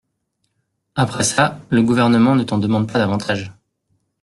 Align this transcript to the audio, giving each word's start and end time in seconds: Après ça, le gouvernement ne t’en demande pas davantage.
Après 0.95 1.23
ça, 1.23 1.59
le 1.69 1.83
gouvernement 1.83 2.33
ne 2.33 2.41
t’en 2.43 2.57
demande 2.57 2.91
pas 2.91 2.97
davantage. 2.97 3.51